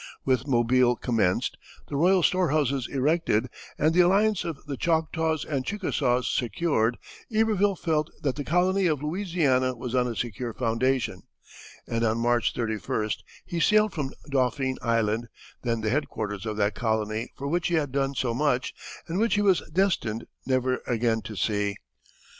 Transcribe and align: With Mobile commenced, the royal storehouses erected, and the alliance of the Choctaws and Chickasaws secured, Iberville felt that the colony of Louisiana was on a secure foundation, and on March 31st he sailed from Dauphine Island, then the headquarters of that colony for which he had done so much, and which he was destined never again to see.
With 0.25 0.47
Mobile 0.47 0.95
commenced, 0.95 1.59
the 1.87 1.95
royal 1.95 2.23
storehouses 2.23 2.87
erected, 2.87 3.51
and 3.77 3.93
the 3.93 3.99
alliance 4.01 4.43
of 4.43 4.65
the 4.65 4.75
Choctaws 4.75 5.45
and 5.45 5.63
Chickasaws 5.63 6.27
secured, 6.27 6.97
Iberville 7.31 7.75
felt 7.75 8.09
that 8.23 8.35
the 8.35 8.43
colony 8.43 8.87
of 8.87 9.03
Louisiana 9.03 9.75
was 9.75 9.93
on 9.93 10.07
a 10.07 10.15
secure 10.15 10.55
foundation, 10.55 11.21
and 11.87 12.03
on 12.03 12.17
March 12.17 12.55
31st 12.55 13.17
he 13.45 13.59
sailed 13.59 13.93
from 13.93 14.13
Dauphine 14.31 14.77
Island, 14.81 15.27
then 15.61 15.81
the 15.81 15.91
headquarters 15.91 16.47
of 16.47 16.57
that 16.57 16.73
colony 16.73 17.31
for 17.37 17.47
which 17.47 17.67
he 17.67 17.75
had 17.75 17.91
done 17.91 18.15
so 18.15 18.33
much, 18.33 18.73
and 19.07 19.19
which 19.19 19.35
he 19.35 19.43
was 19.43 19.61
destined 19.71 20.25
never 20.47 20.81
again 20.87 21.21
to 21.21 21.35
see. 21.35 21.75